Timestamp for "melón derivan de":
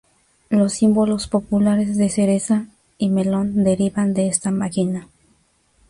3.09-4.29